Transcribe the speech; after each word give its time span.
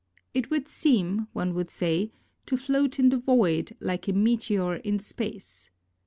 It 0.33 0.49
would 0.49 0.67
seem, 0.67 1.27
one 1.31 1.53
would 1.53 1.69
say, 1.69 2.11
to 2.47 2.57
float 2.57 2.97
in 2.97 3.09
the 3.09 3.17
void, 3.17 3.77
like 3.79 4.07
a 4.07 4.13
meteor 4.13 4.77
in 4.77 4.97
space. 4.97 5.69